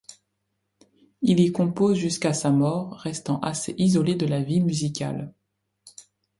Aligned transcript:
Il 1.21 1.39
y 1.39 1.51
compose 1.51 1.95
jusqu'à 1.95 2.33
sa 2.33 2.49
mort, 2.49 2.93
restant 2.95 3.39
assez 3.41 3.75
isolé 3.77 4.15
de 4.15 4.25
la 4.25 4.41
vie 4.41 4.59
musicale. 4.59 5.31